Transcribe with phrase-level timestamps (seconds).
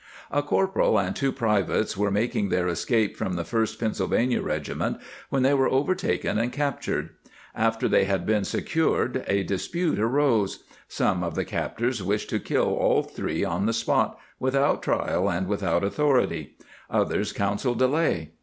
[0.33, 4.97] ^ A corporal and two privates were making their escape from the First Pennsylvania Regiment
[5.29, 7.11] when they were overtaken and captured.
[7.53, 12.73] After they had been secured a dispute arose; some of the captors wished to kill
[12.73, 16.57] all three on the spot, without trial and without authority;
[16.89, 18.31] others coun selled delay.